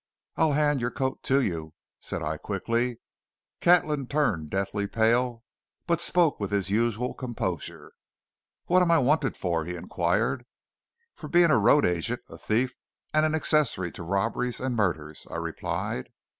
[0.35, 2.97] "I'll hand your coat to you," said I quickly.
[3.59, 5.43] Catlin turned deadly pale,
[5.85, 7.93] but spoke with his usual composure.
[8.65, 10.47] "What am I wanted for?" he inquired.
[11.13, 12.73] "For being a road agent, a thief,
[13.13, 16.09] and an accessory to robberies and murders," I replied.